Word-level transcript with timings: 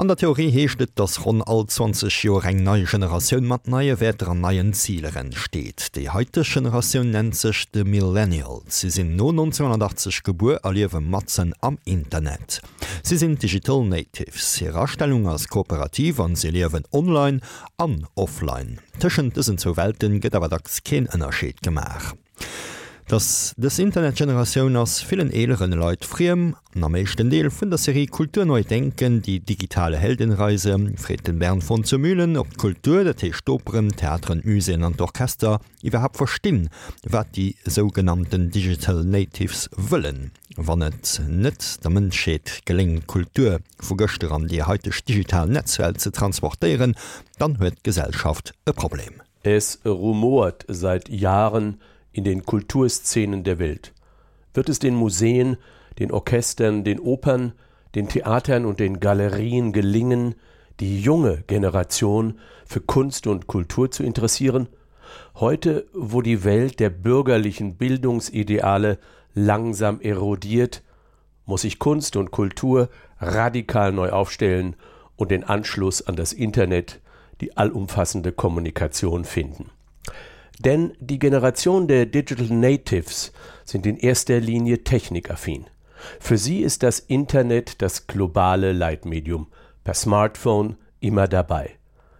An 0.00 0.08
der 0.08 0.16
Theorie 0.16 0.50
heeschtet, 0.50 0.92
dats 0.94 1.26
Ron 1.26 1.42
all 1.42 1.66
20 1.66 2.24
Jo 2.24 2.40
eng 2.40 2.62
neue 2.62 2.86
Generationun 2.86 3.46
mat 3.46 3.68
neie 3.68 4.00
Wäter 4.00 4.28
an 4.28 4.40
neien 4.40 4.72
Zieleren 4.72 5.32
steht. 5.32 5.94
Dei 5.94 6.06
heite 6.06 6.42
Generationun 6.42 7.10
nennt 7.10 7.36
sech 7.36 7.66
de 7.74 7.84
Millennial. 7.84 8.62
Sie 8.66 8.88
sinn 8.88 9.14
no 9.14 9.28
1980 9.28 10.22
Gebur 10.22 10.64
alliewe 10.64 11.02
Matzen 11.02 11.52
am 11.60 11.76
Internet. 11.84 12.62
Sie 13.02 13.18
sind 13.18 13.42
Digital 13.42 13.84
Natives, 13.84 14.58
ihre 14.62 14.78
Erstellung 14.78 15.28
als 15.28 15.48
Kooperativ 15.48 16.18
an 16.18 16.34
sie 16.34 16.48
lewen 16.48 16.84
online 16.92 17.40
an 17.76 18.06
offline. 18.14 18.78
Tschen 19.00 19.34
dessen 19.34 19.58
zu 19.58 19.76
Welten 19.76 20.22
gët 20.22 20.34
awer 20.34 20.48
dacks 20.48 20.80
kein 20.82 21.12
ënnerscheet 21.12 21.60
gemach. 21.60 22.14
Dass 23.10 23.54
das 23.56 23.80
Internetgeneration 23.80 24.76
aus 24.76 25.00
vielen 25.02 25.32
eleren 25.32 25.72
Leute 25.72 26.06
friem 26.06 26.54
am 26.80 26.92
mechten 26.92 27.28
Deel 27.28 27.50
vun 27.50 27.70
der 27.70 27.78
Serie 27.78 28.06
Kultur 28.06 28.44
neu 28.44 28.62
denken, 28.62 29.20
die 29.20 29.40
digitale 29.40 29.96
Heldenreise, 29.96 30.78
Freten 30.96 31.40
Bern 31.40 31.60
von 31.60 31.82
mühlen, 31.98 32.36
op 32.36 32.56
Kultur 32.56 33.02
der 33.02 33.16
Teestoperen, 33.16 33.88
Theatern, 33.88 34.42
Museen 34.44 34.84
und 34.84 35.00
Orchester 35.00 35.58
überhaupt 35.82 36.18
verstehen, 36.18 36.70
wat 37.04 37.34
die 37.34 37.56
sogenannten 37.64 38.52
Digital 38.52 39.02
Natives 39.02 39.68
wollen. 39.76 40.30
Wann 40.54 40.78
net 40.78 41.20
net 41.28 41.82
der 41.82 41.90
Mënscheet 41.90 42.60
gelingen 42.64 43.08
Kultur 43.08 43.58
vu 43.80 43.96
Göchte 43.96 44.30
an 44.30 44.46
die 44.46 44.62
heute 44.62 44.90
digital 45.08 45.48
Netzwelt 45.48 46.00
zu 46.00 46.12
transportieren, 46.12 46.94
dann 47.38 47.58
huet 47.58 47.82
Gesellschaft 47.82 48.54
e 48.68 48.72
Problem. 48.72 49.14
Es 49.42 49.80
rumort 49.84 50.64
seit 50.68 51.08
Jahren, 51.08 51.80
in 52.12 52.24
den 52.24 52.44
Kulturszenen 52.44 53.44
der 53.44 53.58
Welt. 53.58 53.92
Wird 54.54 54.68
es 54.68 54.78
den 54.78 54.94
Museen, 54.94 55.56
den 55.98 56.10
Orchestern, 56.10 56.84
den 56.84 56.98
Opern, 56.98 57.52
den 57.94 58.08
Theatern 58.08 58.64
und 58.64 58.80
den 58.80 59.00
Galerien 59.00 59.72
gelingen, 59.72 60.34
die 60.80 61.00
junge 61.00 61.44
Generation 61.46 62.38
für 62.66 62.80
Kunst 62.80 63.26
und 63.26 63.46
Kultur 63.46 63.90
zu 63.90 64.02
interessieren? 64.02 64.68
Heute, 65.34 65.86
wo 65.92 66.22
die 66.22 66.44
Welt 66.44 66.80
der 66.80 66.90
bürgerlichen 66.90 67.76
Bildungsideale 67.76 68.98
langsam 69.34 70.00
erodiert, 70.00 70.82
muss 71.46 71.62
sich 71.62 71.78
Kunst 71.78 72.16
und 72.16 72.30
Kultur 72.30 72.88
radikal 73.18 73.92
neu 73.92 74.10
aufstellen 74.10 74.76
und 75.16 75.30
den 75.30 75.44
Anschluss 75.44 76.02
an 76.02 76.16
das 76.16 76.32
Internet, 76.32 77.00
die 77.40 77.56
allumfassende 77.56 78.32
Kommunikation 78.32 79.24
finden. 79.24 79.70
Denn 80.64 80.92
die 81.00 81.18
Generation 81.18 81.88
der 81.88 82.04
Digital 82.04 82.48
Natives 82.48 83.32
sind 83.64 83.86
in 83.86 83.96
erster 83.96 84.40
Linie 84.40 84.84
technikaffin. 84.84 85.64
Für 86.18 86.36
sie 86.36 86.60
ist 86.60 86.82
das 86.82 86.98
Internet 86.98 87.80
das 87.80 88.06
globale 88.06 88.72
Leitmedium, 88.72 89.46
per 89.84 89.94
Smartphone 89.94 90.76
immer 91.00 91.28
dabei. 91.28 91.70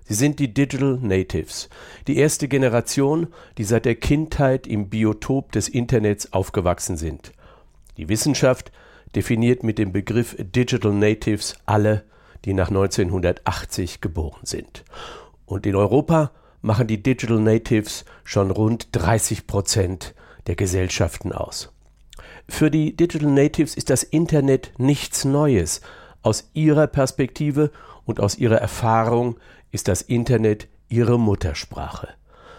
Sie 0.05 0.15
sind 0.15 0.39
die 0.39 0.55
Digital 0.55 0.99
Natives, 1.03 1.69
die 2.07 2.17
erste 2.17 2.49
Generation, 2.49 3.27
die 3.59 3.65
seit 3.65 3.85
der 3.85 3.97
Kindheit 3.97 4.67
im 4.67 4.89
Biotop 4.89 5.53
des 5.53 5.69
Internets 5.69 6.33
aufgewachsen 6.33 6.97
sind. 6.97 7.33
Die 7.99 8.09
Wissenschaft 8.09 8.73
definiert 9.15 9.65
mit 9.65 9.77
dem 9.79 9.93
Begriff 9.93 10.35
Digital 10.39 10.95
Natives 10.95 11.57
alle, 11.67 12.05
die 12.47 12.55
nach 12.55 12.69
1980 12.69 14.01
geboren 14.01 14.41
sind. 14.45 14.83
Und 15.45 15.67
in 15.67 15.77
Europa 15.77 16.31
machen 16.63 16.87
die 16.87 17.03
Digital 17.03 17.41
Natives 17.41 18.05
schon 18.25 18.51
rund 18.51 18.89
30 18.93 19.47
Prozent 19.47 20.15
der 20.47 20.57
Gesellschaften 20.57 21.33
aus. 21.33 21.73
Für 22.49 22.71
die 22.71 22.97
Digital 22.97 23.31
Natives 23.31 23.75
ist 23.77 23.91
das 23.91 24.03
Internet 24.03 24.73
nichts 24.79 25.25
Neues. 25.25 25.81
Aus 26.23 26.51
ihrer 26.53 26.87
Perspektive 26.87 27.71
und 28.05 28.21
aus 28.21 28.37
ihrer 28.37 28.57
Erfahrung 28.57 29.37
ist 29.71 29.89
das 29.89 30.03
Internet 30.03 30.69
ihre 30.89 31.19
Muttersprache. 31.19 32.09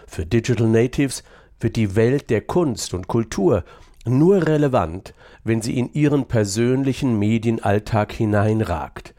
Für 0.06 0.26
Digital 0.26 0.66
Natives 0.66 1.22
wird 1.60 1.76
die 1.76 1.94
Welt 1.94 2.30
der 2.30 2.40
Kunst 2.40 2.94
und 2.94 3.06
Kultur 3.06 3.64
nur 4.04 4.46
relevant, 4.46 5.14
wenn 5.44 5.62
sie 5.62 5.78
in 5.78 5.92
ihren 5.92 6.26
persönlichen 6.26 7.18
Medienalltag 7.18 8.12
hineinragt, 8.12 9.14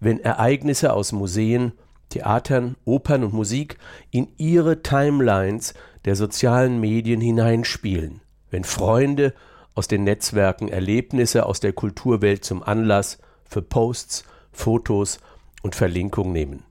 wenn 0.00 0.20
Ereignisse 0.20 0.92
aus 0.92 1.12
Museen, 1.12 1.72
Theatern, 2.14 2.76
Opern 2.84 3.24
und 3.24 3.34
Musik 3.34 3.76
in 4.12 4.28
ihre 4.36 4.82
Timelines 4.82 5.74
der 6.04 6.14
sozialen 6.14 6.78
Medien 6.78 7.20
hineinspielen, 7.20 8.20
wenn 8.50 8.62
Freunde 8.62 9.34
aus 9.74 9.88
den 9.88 10.04
Netzwerken 10.04 10.68
Erlebnisse 10.68 11.44
aus 11.44 11.58
der 11.58 11.72
Kulturwelt 11.72 12.44
zum 12.44 12.62
Anlass 12.62 13.18
für 13.44 13.62
Posts, 13.62 14.24
Fotos 14.52 15.18
und 15.62 15.74
Verlinkung 15.74 16.30
nehmen. 16.30 16.62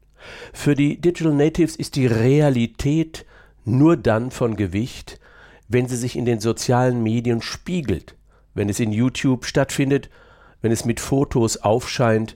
Für 0.54 0.76
die 0.76 1.02
Digital 1.02 1.34
Natives 1.34 1.76
ist 1.76 1.98
die 1.98 2.08
Realität 2.08 3.26
nur 3.66 3.98
dann 3.98 4.32
von 4.32 4.56
Gewicht, 4.56 5.20
wenn 5.68 5.90
sie 5.90 5.98
sich 5.98 6.16
in 6.16 6.24
den 6.24 6.40
sozialen 6.40 7.04
Medien 7.04 7.42
spiegelt, 7.42 8.16
wenn 8.54 8.70
es 8.70 8.80
in 8.80 8.94
YouTube 8.94 9.44
stattfindet, 9.46 10.10
wenn 10.62 10.72
es 10.72 10.86
mit 10.86 11.02
Fotos 11.02 11.58
aufscheint 11.58 12.36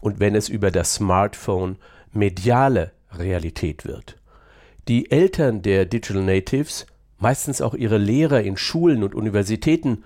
und 0.00 0.18
wenn 0.20 0.34
es 0.34 0.48
über 0.48 0.70
das 0.70 0.94
Smartphone 0.94 1.76
mediale 2.12 2.92
Realität 3.12 3.84
wird. 3.84 4.16
Die 4.88 5.10
Eltern 5.10 5.62
der 5.62 5.84
Digital 5.84 6.22
Natives, 6.22 6.86
meistens 7.18 7.60
auch 7.60 7.74
ihre 7.74 7.98
Lehrer 7.98 8.42
in 8.42 8.56
Schulen 8.56 9.02
und 9.02 9.14
Universitäten 9.14 10.04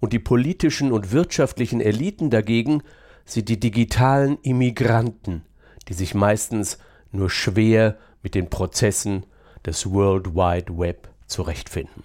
und 0.00 0.12
die 0.12 0.18
politischen 0.18 0.92
und 0.92 1.12
wirtschaftlichen 1.12 1.80
Eliten 1.80 2.30
dagegen 2.30 2.82
sind 3.24 3.48
die 3.48 3.60
digitalen 3.60 4.38
Immigranten, 4.42 5.44
die 5.88 5.94
sich 5.94 6.14
meistens 6.14 6.78
nur 7.10 7.30
schwer 7.30 7.96
mit 8.22 8.34
den 8.34 8.50
Prozessen 8.50 9.24
des 9.64 9.90
World 9.90 10.34
Wide 10.34 10.78
Web 10.78 11.08
zurechtfinden. 11.26 12.04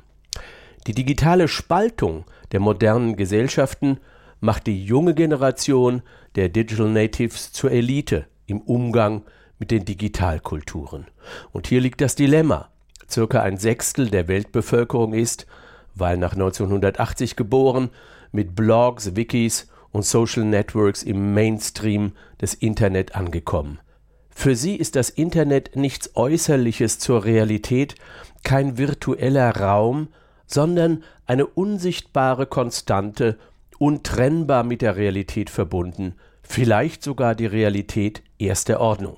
Die 0.88 0.94
digitale 0.94 1.48
Spaltung 1.48 2.26
der 2.52 2.60
modernen 2.60 3.16
Gesellschaften 3.16 4.00
macht 4.42 4.68
die 4.68 4.84
junge 4.84 5.14
Generation 5.14 6.02
der 6.36 6.50
Digital 6.50 6.90
Natives 6.90 7.54
zur 7.54 7.72
Elite 7.72 8.28
im 8.54 8.62
Umgang 8.62 9.24
mit 9.58 9.72
den 9.72 9.84
Digitalkulturen. 9.84 11.08
Und 11.52 11.68
hier 11.68 11.82
liegt 11.82 12.02
das 12.02 12.16
Dilemma. 12.16 12.70
Circa 13.10 13.42
ein 13.42 13.58
Sechstel 13.58 14.10
der 14.10 14.28
Weltbevölkerung 14.28 15.14
ist, 15.14 15.48
weil 15.96 16.18
nach 16.18 16.34
1980 16.34 17.36
geboren, 17.36 17.90
mit 18.32 18.56
Blogs, 18.56 19.16
Wikis 19.16 19.68
und 19.92 20.06
Social 20.06 20.44
Networks 20.44 21.04
im 21.04 21.34
Mainstream 21.34 22.14
des 22.42 22.54
Internet 22.54 23.16
angekommen. 23.16 23.80
Für 24.30 24.56
sie 24.56 24.76
ist 24.76 24.96
das 24.96 25.10
Internet 25.10 25.76
nichts 25.76 26.16
Äußerliches 26.16 27.00
zur 27.00 27.24
Realität, 27.26 27.96
kein 28.44 28.78
virtueller 28.78 29.56
Raum, 29.56 30.08
sondern 30.46 31.04
eine 31.26 31.46
unsichtbare 31.46 32.48
Konstante, 32.48 33.38
untrennbar 33.78 34.64
mit 34.64 34.82
der 34.82 34.96
Realität 34.96 35.50
verbunden, 35.50 36.16
vielleicht 36.54 37.02
sogar 37.02 37.34
die 37.34 37.48
Realität 37.48 38.22
erster 38.38 38.80
Ordnung. 38.80 39.18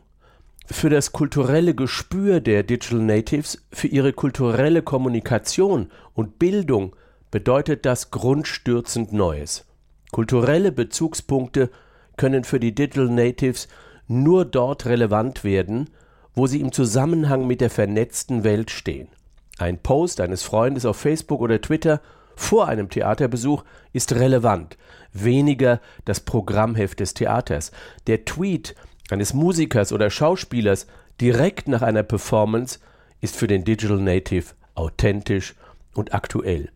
Für 0.68 0.90
das 0.90 1.12
kulturelle 1.12 1.76
Gespür 1.76 2.40
der 2.40 2.64
Digital 2.64 3.00
Natives, 3.00 3.62
für 3.74 3.88
ihre 3.88 4.14
kulturelle 4.14 4.82
Kommunikation 4.82 5.92
und 6.14 6.40
Bildung 6.40 6.96
bedeutet 7.32 7.86
das 7.86 8.10
grundstürzend 8.10 9.12
Neues. 9.12 9.66
Kulturelle 10.14 10.72
Bezugspunkte 10.72 11.72
können 12.16 12.46
für 12.46 12.62
die 12.62 12.74
Digital 12.74 13.10
Natives 13.10 13.68
nur 14.08 14.46
dort 14.46 14.86
relevant 14.86 15.44
werden, 15.44 15.90
wo 16.36 16.48
sie 16.48 16.62
im 16.62 16.72
Zusammenhang 16.72 17.46
mit 17.46 17.60
der 17.60 17.70
vernetzten 17.70 18.46
Welt 18.46 18.72
stehen. 18.72 19.10
Ein 19.58 19.78
Post 19.78 20.22
eines 20.22 20.44
Freundes 20.44 20.86
auf 20.86 20.96
Facebook 20.96 21.42
oder 21.42 21.60
Twitter 21.60 22.00
vor 22.36 22.68
einem 22.68 22.90
Theaterbesuch 22.90 23.64
ist 23.94 24.14
relevant, 24.14 24.78
weniger 25.14 25.80
das 26.06 26.20
Programmheft 26.20 27.00
des 27.00 27.14
Theaters. 27.14 27.72
Der 28.08 28.26
Tweet 28.26 28.76
eines 29.10 29.34
Musikers 29.34 29.94
oder 29.94 30.10
Schauspielers 30.10 30.88
direkt 31.22 31.68
nach 31.68 31.82
einer 31.82 32.04
Performance 32.04 32.80
ist 33.22 33.36
für 33.36 33.48
den 33.48 33.64
Digital 33.64 34.00
Native 34.00 34.54
authentisch 34.76 35.56
und 35.94 36.14
aktuell. 36.14 36.70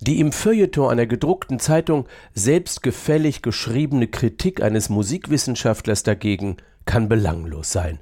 Die 0.00 0.20
im 0.20 0.32
Feuilleton 0.32 0.90
einer 0.90 1.06
gedruckten 1.06 1.60
Zeitung 1.60 2.08
selbstgefällig 2.34 3.42
geschriebene 3.42 4.08
Kritik 4.08 4.62
eines 4.62 4.88
Musikwissenschaftlers 4.88 6.02
dagegen 6.02 6.56
kann 6.86 7.08
belanglos 7.08 7.70
sein, 7.70 8.00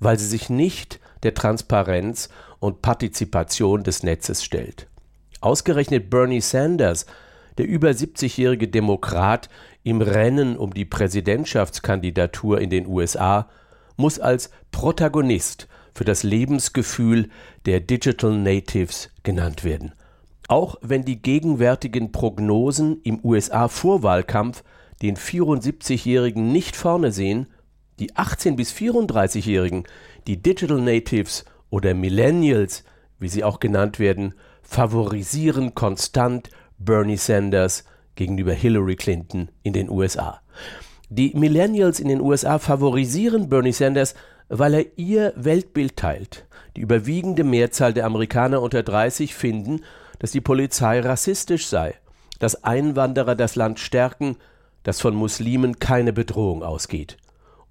weil 0.00 0.18
sie 0.18 0.26
sich 0.26 0.48
nicht 0.48 1.00
der 1.22 1.34
Transparenz 1.34 2.28
und 2.60 2.82
Partizipation 2.82 3.82
des 3.82 4.02
Netzes 4.02 4.42
stellt. 4.42 4.86
Ausgerechnet 5.44 6.08
Bernie 6.08 6.40
Sanders, 6.40 7.04
der 7.58 7.66
über 7.66 7.90
70-jährige 7.90 8.66
Demokrat 8.66 9.50
im 9.82 10.00
Rennen 10.00 10.56
um 10.56 10.72
die 10.72 10.86
Präsidentschaftskandidatur 10.86 12.62
in 12.62 12.70
den 12.70 12.86
USA, 12.86 13.50
muss 13.98 14.18
als 14.18 14.48
Protagonist 14.72 15.68
für 15.92 16.06
das 16.06 16.22
Lebensgefühl 16.22 17.28
der 17.66 17.80
Digital 17.80 18.32
Natives 18.32 19.10
genannt 19.22 19.64
werden. 19.64 19.92
Auch 20.48 20.76
wenn 20.80 21.04
die 21.04 21.20
gegenwärtigen 21.20 22.10
Prognosen 22.10 23.02
im 23.02 23.22
USA-Vorwahlkampf 23.22 24.64
den 25.02 25.18
74-Jährigen 25.18 26.52
nicht 26.52 26.74
vorne 26.74 27.12
sehen, 27.12 27.48
die 27.98 28.16
18 28.16 28.56
bis 28.56 28.72
34-Jährigen, 28.72 29.84
die 30.26 30.40
Digital 30.40 30.80
Natives 30.80 31.44
oder 31.68 31.92
Millennials, 31.92 32.82
wie 33.18 33.28
sie 33.28 33.44
auch 33.44 33.60
genannt 33.60 33.98
werden, 33.98 34.32
favorisieren 34.64 35.74
konstant 35.74 36.50
Bernie 36.78 37.16
Sanders 37.16 37.84
gegenüber 38.16 38.52
Hillary 38.52 38.96
Clinton 38.96 39.50
in 39.62 39.72
den 39.72 39.88
USA. 39.88 40.40
Die 41.08 41.32
Millennials 41.34 42.00
in 42.00 42.08
den 42.08 42.20
USA 42.20 42.58
favorisieren 42.58 43.48
Bernie 43.48 43.72
Sanders, 43.72 44.14
weil 44.48 44.74
er 44.74 44.86
ihr 44.96 45.32
Weltbild 45.36 45.96
teilt. 45.96 46.46
Die 46.76 46.80
überwiegende 46.80 47.44
Mehrzahl 47.44 47.92
der 47.92 48.06
Amerikaner 48.06 48.60
unter 48.62 48.82
30 48.82 49.34
finden, 49.34 49.82
dass 50.18 50.32
die 50.32 50.40
Polizei 50.40 51.00
rassistisch 51.00 51.66
sei, 51.66 51.94
dass 52.38 52.64
Einwanderer 52.64 53.34
das 53.34 53.54
Land 53.54 53.78
stärken, 53.78 54.36
dass 54.82 55.00
von 55.00 55.14
Muslimen 55.14 55.78
keine 55.78 56.12
Bedrohung 56.12 56.62
ausgeht. 56.62 57.16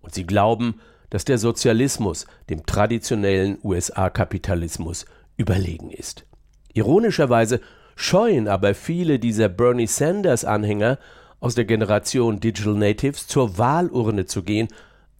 Und 0.01 0.13
sie 0.13 0.25
glauben, 0.25 0.79
dass 1.09 1.25
der 1.25 1.37
Sozialismus 1.37 2.25
dem 2.49 2.65
traditionellen 2.65 3.57
USA-Kapitalismus 3.63 5.05
überlegen 5.37 5.91
ist. 5.91 6.25
Ironischerweise 6.73 7.61
scheuen 7.95 8.47
aber 8.47 8.73
viele 8.73 9.19
dieser 9.19 9.49
Bernie 9.49 9.87
Sanders-Anhänger 9.87 10.97
aus 11.39 11.55
der 11.55 11.65
Generation 11.65 12.39
Digital 12.39 12.73
Natives 12.73 13.27
zur 13.27 13.57
Wahlurne 13.57 14.25
zu 14.25 14.43
gehen. 14.43 14.67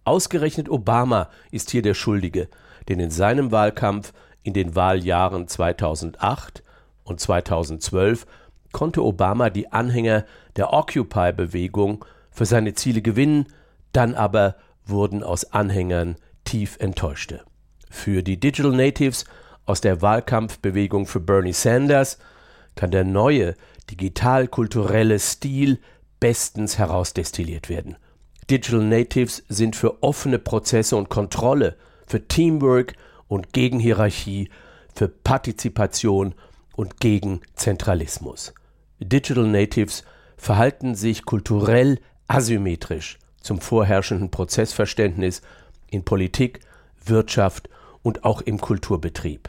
Ausgerechnet 0.04 0.68
Obama 0.68 1.28
ist 1.50 1.70
hier 1.70 1.82
der 1.82 1.94
Schuldige, 1.94 2.48
denn 2.88 2.98
in 2.98 3.10
seinem 3.10 3.52
Wahlkampf 3.52 4.12
in 4.42 4.52
den 4.52 4.74
Wahljahren 4.74 5.48
2008 5.48 6.62
und 7.04 7.20
2012 7.20 8.26
konnte 8.72 9.02
Obama 9.02 9.50
die 9.50 9.72
Anhänger 9.72 10.24
der 10.56 10.72
Occupy-Bewegung 10.72 12.04
für 12.30 12.44
seine 12.46 12.74
Ziele 12.74 13.02
gewinnen, 13.02 13.46
dann 13.92 14.14
aber 14.14 14.56
wurden 14.84 15.22
aus 15.22 15.52
Anhängern 15.52 16.16
tief 16.44 16.76
enttäuschte. 16.80 17.42
Für 17.88 18.22
die 18.22 18.38
Digital 18.38 18.72
Natives 18.72 19.24
aus 19.66 19.80
der 19.80 20.02
Wahlkampfbewegung 20.02 21.06
für 21.06 21.20
Bernie 21.20 21.52
Sanders 21.52 22.18
kann 22.74 22.90
der 22.90 23.04
neue 23.04 23.54
digital-kulturelle 23.90 25.18
Stil 25.18 25.78
bestens 26.20 26.78
herausdestilliert 26.78 27.68
werden. 27.68 27.96
Digital 28.50 28.84
Natives 28.84 29.42
sind 29.48 29.76
für 29.76 30.02
offene 30.02 30.38
Prozesse 30.38 30.96
und 30.96 31.08
Kontrolle, 31.08 31.76
für 32.06 32.26
Teamwork 32.26 32.94
und 33.28 33.52
gegen 33.52 33.78
Hierarchie, 33.78 34.50
für 34.94 35.08
Partizipation 35.08 36.34
und 36.76 37.00
gegen 37.00 37.40
Zentralismus. 37.54 38.52
Digital 39.00 39.46
Natives 39.46 40.04
verhalten 40.36 40.94
sich 40.94 41.24
kulturell 41.24 42.00
asymmetrisch 42.28 43.18
zum 43.40 43.60
vorherrschenden 43.60 44.30
Prozessverständnis 44.30 45.42
in 45.90 46.04
Politik, 46.04 46.60
Wirtschaft 47.04 47.68
und 48.02 48.24
auch 48.24 48.40
im 48.40 48.60
Kulturbetrieb. 48.60 49.48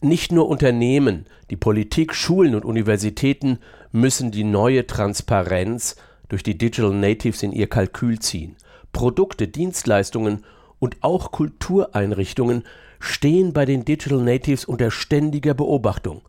Nicht 0.00 0.32
nur 0.32 0.48
Unternehmen, 0.48 1.26
die 1.50 1.56
Politik, 1.56 2.14
Schulen 2.14 2.54
und 2.54 2.64
Universitäten 2.64 3.58
müssen 3.92 4.30
die 4.30 4.44
neue 4.44 4.86
Transparenz 4.86 5.96
durch 6.28 6.42
die 6.42 6.58
Digital 6.58 6.92
Natives 6.92 7.42
in 7.42 7.52
ihr 7.52 7.68
Kalkül 7.68 8.18
ziehen. 8.18 8.56
Produkte, 8.92 9.48
Dienstleistungen 9.48 10.44
und 10.78 10.96
auch 11.02 11.30
Kultureinrichtungen 11.30 12.64
stehen 12.98 13.52
bei 13.52 13.64
den 13.64 13.84
Digital 13.84 14.20
Natives 14.20 14.64
unter 14.64 14.90
ständiger 14.90 15.54
Beobachtung. 15.54 16.22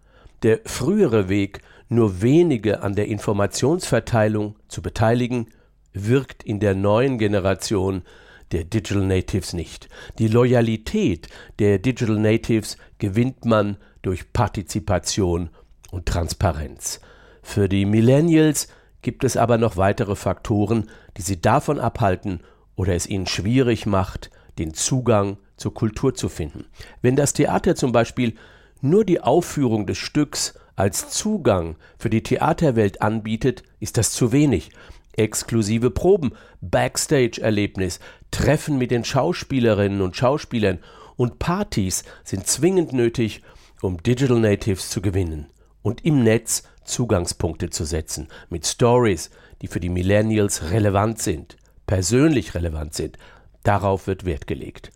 Der 0.43 0.59
frühere 0.65 1.29
Weg, 1.29 1.61
nur 1.89 2.21
wenige 2.21 2.81
an 2.81 2.95
der 2.95 3.07
Informationsverteilung 3.07 4.55
zu 4.67 4.81
beteiligen, 4.81 5.47
wirkt 5.93 6.43
in 6.43 6.59
der 6.59 6.75
neuen 6.75 7.17
Generation 7.17 8.03
der 8.51 8.63
Digital 8.63 9.05
Natives 9.05 9.53
nicht. 9.53 9.89
Die 10.19 10.27
Loyalität 10.27 11.27
der 11.59 11.79
Digital 11.79 12.17
Natives 12.17 12.77
gewinnt 12.97 13.45
man 13.45 13.77
durch 14.01 14.31
Partizipation 14.33 15.49
und 15.91 16.05
Transparenz. 16.05 17.01
Für 17.41 17.69
die 17.69 17.85
Millennials 17.85 18.67
gibt 19.01 19.23
es 19.23 19.38
aber 19.38 19.57
noch 19.57 19.77
weitere 19.77 20.15
Faktoren, 20.15 20.89
die 21.17 21.21
sie 21.21 21.41
davon 21.41 21.79
abhalten 21.79 22.41
oder 22.75 22.94
es 22.94 23.07
ihnen 23.07 23.27
schwierig 23.27 23.85
macht, 23.85 24.31
den 24.59 24.73
Zugang 24.73 25.38
zur 25.55 25.73
Kultur 25.73 26.13
zu 26.13 26.29
finden. 26.29 26.65
Wenn 27.01 27.15
das 27.15 27.33
Theater 27.33 27.75
zum 27.75 27.91
Beispiel 27.91 28.35
nur 28.81 29.05
die 29.05 29.21
Aufführung 29.21 29.88
des 29.88 29.97
Stücks 29.97 30.53
als 30.75 31.09
Zugang 31.09 31.75
für 31.97 32.09
die 32.09 32.21
Theaterwelt 32.21 33.01
anbietet, 33.01 33.63
ist 33.79 33.97
das 33.97 34.11
zu 34.11 34.31
wenig 34.31 34.71
exklusive 35.17 35.89
Proben, 35.89 36.31
Backstage-Erlebnis, 36.61 38.00
Treffen 38.31 38.77
mit 38.77 38.91
den 38.91 39.03
Schauspielerinnen 39.03 40.01
und 40.01 40.15
Schauspielern 40.15 40.79
und 41.15 41.39
Partys 41.39 42.03
sind 42.24 42.47
zwingend 42.47 42.94
nötig, 42.94 43.41
um 43.81 44.01
Digital 44.01 44.39
Natives 44.39 44.89
zu 44.89 45.01
gewinnen 45.01 45.47
und 45.81 46.06
im 46.06 46.24
Netz 46.24 46.63
Zugangspunkte 46.83 47.69
zu 47.69 47.85
setzen 47.85 48.27
mit 48.50 48.65
Stories, 48.65 49.29
die 49.62 49.68
für 49.68 49.79
die 49.79 49.89
Millennials 49.89 50.71
relevant 50.71 51.19
sind, 51.19 51.57
persönlich 51.85 52.56
relevant 52.56 52.94
sind. 52.94 53.18
Darauf 53.63 54.07
wird 54.07 54.25
Wert 54.25 54.47
gelegt. 54.47 54.91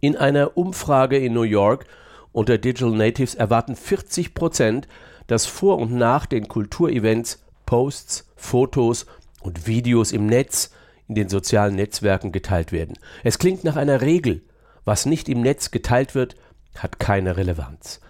In 0.00 0.16
einer 0.16 0.56
Umfrage 0.56 1.18
in 1.18 1.34
New 1.34 1.42
York 1.42 1.86
unter 2.32 2.58
Digital 2.58 2.94
Natives 2.94 3.34
erwarten 3.34 3.76
40 3.76 4.34
Prozent, 4.34 4.88
dass 5.26 5.46
vor 5.46 5.78
und 5.78 5.92
nach 5.92 6.26
den 6.26 6.48
Kulturevents 6.48 7.42
Posts, 7.64 8.30
Fotos 8.36 9.06
und 9.40 9.66
Videos 9.66 10.12
im 10.12 10.26
Netz, 10.26 10.70
in 11.08 11.14
den 11.14 11.28
sozialen 11.28 11.74
Netzwerken 11.76 12.32
geteilt 12.32 12.72
werden. 12.72 12.98
Es 13.22 13.38
klingt 13.38 13.64
nach 13.64 13.76
einer 13.76 14.00
Regel. 14.00 14.42
Was 14.84 15.06
nicht 15.06 15.28
im 15.28 15.40
Netz 15.40 15.70
geteilt 15.70 16.14
wird, 16.14 16.36
hat 16.76 16.98
keine 16.98 17.36
Relevanz. 17.36 18.00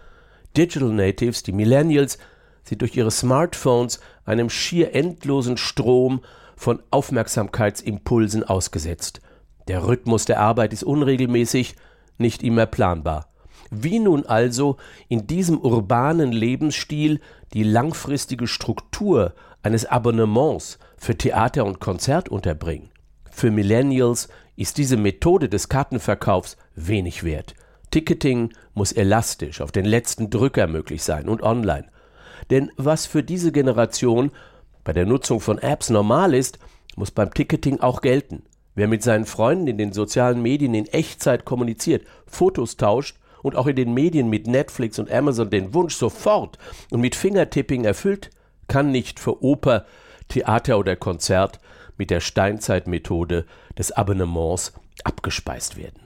Digital 0.56 0.90
Natives, 0.90 1.42
die 1.42 1.52
Millennials, 1.52 2.18
sind 2.64 2.82
durch 2.82 2.96
ihre 2.96 3.10
Smartphones 3.10 4.00
einem 4.24 4.50
schier 4.50 4.94
endlosen 4.94 5.56
Strom 5.56 6.22
von 6.56 6.82
Aufmerksamkeitsimpulsen 6.90 8.42
ausgesetzt. 8.44 9.20
Der 9.68 9.86
Rhythmus 9.86 10.24
der 10.24 10.40
Arbeit 10.40 10.72
ist 10.72 10.84
unregelmäßig, 10.84 11.76
nicht 12.18 12.42
immer 12.42 12.66
planbar. 12.66 13.28
Wie 13.70 13.98
nun 13.98 14.24
also 14.26 14.76
in 15.08 15.26
diesem 15.26 15.58
urbanen 15.58 16.32
Lebensstil 16.32 17.20
die 17.52 17.64
langfristige 17.64 18.46
Struktur 18.46 19.34
eines 19.62 19.86
Abonnements 19.86 20.78
für 20.96 21.16
Theater 21.16 21.64
und 21.64 21.80
Konzert 21.80 22.28
unterbringen. 22.28 22.90
Für 23.30 23.50
Millennials 23.50 24.28
ist 24.56 24.78
diese 24.78 24.96
Methode 24.96 25.48
des 25.48 25.68
Kartenverkaufs 25.68 26.56
wenig 26.74 27.24
wert. 27.24 27.54
Ticketing 27.90 28.52
muss 28.74 28.92
elastisch 28.92 29.60
auf 29.60 29.72
den 29.72 29.84
letzten 29.84 30.30
Drücker 30.30 30.66
möglich 30.66 31.02
sein 31.02 31.28
und 31.28 31.42
online. 31.42 31.88
Denn 32.50 32.70
was 32.76 33.06
für 33.06 33.22
diese 33.22 33.52
Generation 33.52 34.30
bei 34.84 34.92
der 34.92 35.06
Nutzung 35.06 35.40
von 35.40 35.58
Apps 35.58 35.90
normal 35.90 36.34
ist, 36.34 36.58
muss 36.96 37.10
beim 37.10 37.32
Ticketing 37.32 37.80
auch 37.80 38.00
gelten. 38.00 38.44
Wer 38.74 38.88
mit 38.88 39.02
seinen 39.02 39.24
Freunden 39.24 39.66
in 39.66 39.78
den 39.78 39.92
sozialen 39.92 40.42
Medien 40.42 40.74
in 40.74 40.86
Echtzeit 40.86 41.44
kommuniziert, 41.44 42.06
Fotos 42.26 42.76
tauscht 42.76 43.16
und 43.42 43.56
auch 43.56 43.66
in 43.66 43.76
den 43.76 43.94
Medien 43.94 44.28
mit 44.28 44.46
Netflix 44.46 44.98
und 44.98 45.10
Amazon 45.10 45.50
den 45.50 45.72
Wunsch 45.72 45.94
sofort 45.94 46.58
und 46.90 47.00
mit 47.00 47.14
Fingertipping 47.14 47.84
erfüllt, 47.84 48.30
kann 48.68 48.90
nicht 48.90 49.20
für 49.20 49.42
Oper, 49.42 49.86
Theater 50.28 50.78
oder 50.78 50.96
Konzert 50.96 51.60
mit 51.96 52.10
der 52.10 52.20
Steinzeitmethode 52.20 53.46
des 53.78 53.92
Abonnements 53.92 54.72
abgespeist 55.04 55.76
werden. 55.76 56.02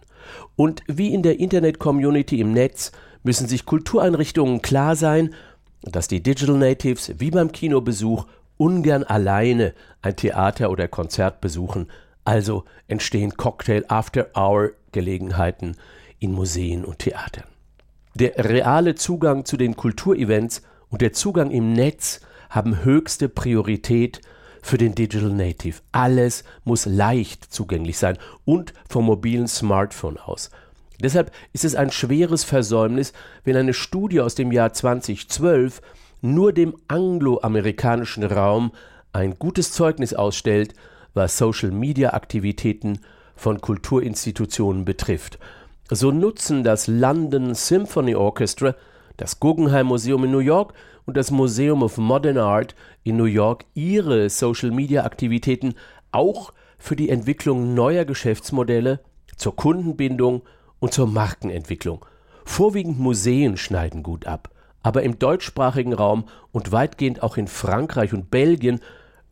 Und 0.57 0.83
wie 0.87 1.13
in 1.13 1.23
der 1.23 1.41
Internet-Community 1.41 2.41
im 2.41 2.53
Netz 2.53 2.93
müssen 3.23 3.49
sich 3.49 3.67
Kultureinrichtungen 3.67 4.63
klar 4.63 4.97
sein, 4.97 5.35
dass 5.83 6.09
die 6.09 6.23
Digital 6.23 6.57
Natives 6.57 7.13
wie 7.19 7.31
beim 7.31 7.53
Kinobesuch 7.53 8.27
ungern 8.57 9.05
alleine 9.05 9.75
ein 10.03 10.17
Theater 10.17 10.71
oder 10.71 10.89
Konzert 10.89 11.41
besuchen, 11.41 11.89
also 12.25 12.65
entstehen 12.89 13.37
Cocktail 13.37 13.85
After 13.89 14.29
Hour 14.35 14.73
Gelegenheiten 14.93 15.77
in 16.19 16.33
Museen 16.33 16.85
und 16.85 16.99
Theatern. 16.99 17.45
Der 18.15 18.37
reale 18.37 18.95
Zugang 18.95 19.45
zu 19.45 19.57
den 19.57 19.77
Kulturevents 19.77 20.63
und 20.91 21.01
der 21.01 21.13
Zugang 21.13 21.51
im 21.51 21.73
Netz 21.73 22.21
haben 22.51 22.85
höchste 22.85 23.29
Priorität 23.29 24.21
für 24.61 24.77
den 24.77 24.95
Digital 24.95 25.31
Native. 25.31 25.79
Alles 25.93 26.45
muss 26.65 26.85
leicht 26.85 27.45
zugänglich 27.45 27.97
sein 27.97 28.19
und 28.45 28.75
vom 28.89 29.07
mobilen 29.07 29.49
Smartphone 29.49 30.19
aus. 30.19 30.51
Deshalb 31.01 31.33
ist 31.55 31.65
es 31.65 31.75
ein 31.75 31.91
schweres 31.91 32.45
Versäumnis, 32.45 33.15
wenn 33.45 33.57
eine 33.57 33.73
Studie 33.73 34.21
aus 34.21 34.35
dem 34.35 34.53
Jahr 34.53 34.73
2012 34.73 35.81
nur 36.21 36.53
dem 36.53 36.77
angloamerikanischen 36.89 38.25
Raum 38.25 38.73
ein 39.13 39.39
gutes 39.39 39.73
Zeugnis 39.73 40.13
ausstellt, 40.13 40.75
was 41.15 41.39
Social-Media-Aktivitäten 41.39 43.01
von 43.35 43.63
Kulturinstitutionen 43.63 44.85
betrifft. 44.85 45.39
So 45.89 46.13
nutzen 46.13 46.63
das 46.63 46.87
London 46.87 47.55
Symphony 47.55 48.15
Orchestra 48.15 48.75
das 49.17 49.41
Guggenheim 49.41 49.87
Museum 49.87 50.25
in 50.25 50.31
New 50.31 50.39
York 50.39 50.75
und 51.07 51.17
das 51.17 51.31
Museum 51.31 51.83
of 51.83 51.99
Modern 51.99 52.39
Art 52.39 52.75
in 53.03 53.17
New 53.17 53.25
York 53.25 53.65
ihre 53.75 54.31
Social-Media-Aktivitäten 54.31 55.75
auch 56.13 56.53
für 56.79 56.97
die 56.97 57.11
Entwicklung 57.11 57.75
neuer 57.75 58.05
Geschäftsmodelle, 58.05 59.01
zur 59.37 59.57
Kundenbindung 59.57 60.43
und 60.79 60.93
zur 60.93 61.07
Markenentwicklung. 61.07 62.05
Vorwiegend 62.45 62.99
Museen 62.99 63.57
schneiden 63.57 64.03
gut 64.03 64.27
ab, 64.27 64.51
aber 64.83 65.03
im 65.03 65.19
deutschsprachigen 65.19 65.93
Raum 65.93 66.25
und 66.53 66.73
weitgehend 66.73 67.23
auch 67.23 67.37
in 67.37 67.49
Frankreich 67.49 68.13
und 68.13 68.31
Belgien 68.31 68.81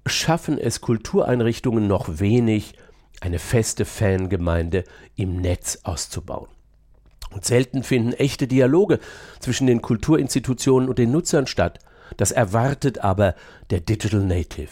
schaffen 0.06 0.58
es 0.58 0.80
Kultureinrichtungen 0.80 1.86
noch 1.86 2.20
wenig, 2.20 2.74
eine 3.20 3.38
feste 3.38 3.84
Fangemeinde 3.84 4.84
im 5.16 5.40
Netz 5.40 5.80
auszubauen. 5.82 6.48
Und 7.30 7.44
selten 7.44 7.82
finden 7.82 8.12
echte 8.12 8.46
Dialoge 8.46 8.98
zwischen 9.40 9.66
den 9.66 9.82
Kulturinstitutionen 9.82 10.88
und 10.88 10.98
den 10.98 11.12
Nutzern 11.12 11.46
statt. 11.46 11.78
Das 12.16 12.30
erwartet 12.30 13.00
aber 13.00 13.34
der 13.70 13.80
Digital 13.80 14.22
Native, 14.22 14.70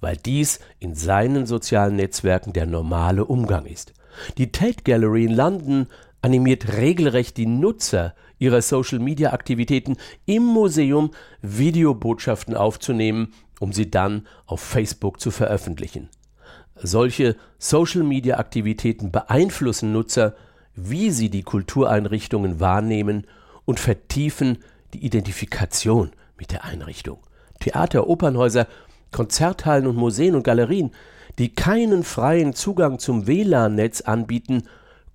weil 0.00 0.16
dies 0.16 0.58
in 0.78 0.94
seinen 0.94 1.46
sozialen 1.46 1.96
Netzwerken 1.96 2.52
der 2.52 2.66
normale 2.66 3.24
Umgang 3.24 3.66
ist. 3.66 3.92
Die 4.38 4.50
Tate 4.50 4.82
Gallery 4.84 5.24
in 5.24 5.34
London 5.34 5.86
animiert 6.22 6.76
regelrecht 6.76 7.36
die 7.36 7.46
Nutzer 7.46 8.14
ihrer 8.38 8.62
Social-Media-Aktivitäten 8.62 9.96
im 10.26 10.44
Museum 10.44 11.10
Videobotschaften 11.42 12.56
aufzunehmen, 12.56 13.32
um 13.60 13.72
sie 13.72 13.90
dann 13.90 14.26
auf 14.46 14.60
Facebook 14.60 15.20
zu 15.20 15.30
veröffentlichen. 15.30 16.08
Solche 16.76 17.36
Social-Media-Aktivitäten 17.58 19.10
beeinflussen 19.10 19.92
Nutzer, 19.92 20.34
wie 20.86 21.10
sie 21.10 21.30
die 21.30 21.42
Kultureinrichtungen 21.42 22.60
wahrnehmen 22.60 23.26
und 23.64 23.80
vertiefen 23.80 24.58
die 24.94 25.04
Identifikation 25.04 26.10
mit 26.38 26.52
der 26.52 26.64
Einrichtung. 26.64 27.18
Theater, 27.60 28.08
Opernhäuser, 28.08 28.66
Konzerthallen 29.10 29.86
und 29.86 29.96
Museen 29.96 30.34
und 30.34 30.44
Galerien, 30.44 30.92
die 31.38 31.54
keinen 31.54 32.04
freien 32.04 32.54
Zugang 32.54 32.98
zum 32.98 33.26
WLAN-Netz 33.26 34.02
anbieten, 34.02 34.64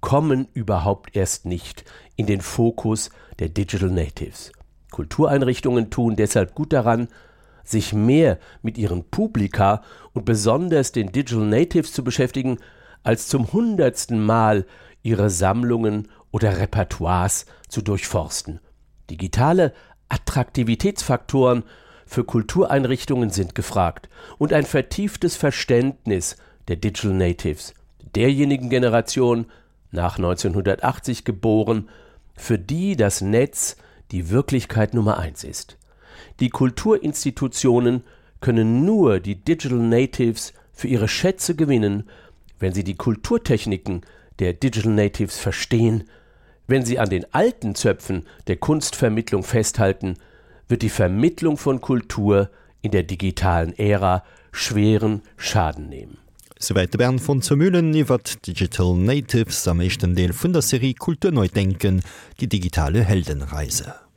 kommen 0.01 0.47
überhaupt 0.53 1.15
erst 1.15 1.45
nicht 1.45 1.85
in 2.15 2.25
den 2.25 2.41
Fokus 2.41 3.09
der 3.39 3.49
Digital 3.49 3.89
Natives. 3.89 4.51
Kultureinrichtungen 4.91 5.89
tun 5.89 6.15
deshalb 6.15 6.53
gut 6.55 6.73
daran, 6.73 7.07
sich 7.63 7.93
mehr 7.93 8.37
mit 8.61 8.77
ihren 8.77 9.05
Publika 9.05 9.81
und 10.13 10.25
besonders 10.25 10.91
den 10.91 11.11
Digital 11.11 11.45
Natives 11.45 11.93
zu 11.93 12.03
beschäftigen, 12.03 12.57
als 13.03 13.27
zum 13.27 13.51
hundertsten 13.53 14.23
Mal 14.23 14.65
ihre 15.03 15.29
Sammlungen 15.29 16.07
oder 16.31 16.57
Repertoires 16.57 17.45
zu 17.67 17.81
durchforsten. 17.81 18.59
Digitale 19.09 19.73
Attraktivitätsfaktoren 20.09 21.63
für 22.05 22.23
Kultureinrichtungen 22.23 23.29
sind 23.29 23.55
gefragt 23.55 24.09
und 24.37 24.53
ein 24.53 24.65
vertieftes 24.65 25.35
Verständnis 25.35 26.37
der 26.67 26.77
Digital 26.77 27.13
Natives, 27.13 27.73
derjenigen 28.15 28.69
Generation 28.69 29.45
nach 29.91 30.17
1980 30.17 31.23
geboren, 31.23 31.89
für 32.35 32.57
die 32.57 32.95
das 32.95 33.21
Netz 33.21 33.77
die 34.11 34.29
Wirklichkeit 34.29 34.93
Nummer 34.93 35.17
eins 35.17 35.43
ist. 35.43 35.77
Die 36.39 36.49
Kulturinstitutionen 36.49 38.03
können 38.41 38.85
nur 38.85 39.19
die 39.19 39.35
Digital 39.35 39.79
Natives 39.79 40.53
für 40.73 40.87
ihre 40.87 41.07
Schätze 41.07 41.55
gewinnen, 41.55 42.09
wenn 42.59 42.73
sie 42.73 42.83
die 42.83 42.95
Kulturtechniken 42.95 44.01
der 44.39 44.53
Digital 44.53 44.93
Natives 44.93 45.37
verstehen, 45.37 46.05
wenn 46.67 46.85
sie 46.85 46.99
an 46.99 47.09
den 47.09 47.25
alten 47.33 47.75
Zöpfen 47.75 48.25
der 48.47 48.55
Kunstvermittlung 48.55 49.43
festhalten, 49.43 50.15
wird 50.67 50.81
die 50.81 50.89
Vermittlung 50.89 51.57
von 51.57 51.81
Kultur 51.81 52.49
in 52.81 52.91
der 52.91 53.03
digitalen 53.03 53.77
Ära 53.77 54.23
schweren 54.51 55.21
Schaden 55.37 55.89
nehmen. 55.89 56.17
Soweit 56.59 56.97
Bern 56.97 57.19
von 57.19 57.41
Zermühlen 57.41 57.93
iwwer 57.93 58.19
Digital 58.47 58.95
Natives 58.95 59.67
am 59.67 59.81
echten 59.81 60.15
Deel 60.15 60.33
vun 60.33 60.53
der 60.53 60.61
Serie 60.61 60.93
Kulturneudenken, 60.93 62.01
die 62.39 62.47
digitale 62.47 63.03
Heldenreise. 63.03 64.02